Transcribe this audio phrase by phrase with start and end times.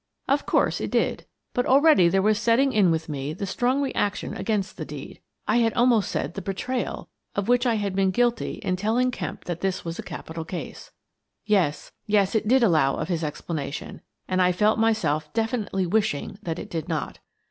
[0.27, 4.33] Of course it did, but already there was setting in with me the strong reaction
[4.35, 8.53] against the deed— I had almost said the betrayal— of which I had been guilty
[8.63, 10.89] in telling Kemp that this was a capital case.
[11.45, 16.57] Yes, yes, it did allow of his explanation, arid I felt myself definitely wishing that
[16.57, 17.19] it did not.